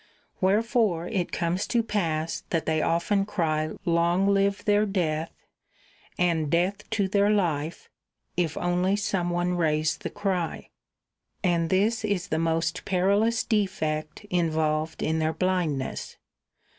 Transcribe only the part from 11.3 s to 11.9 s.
And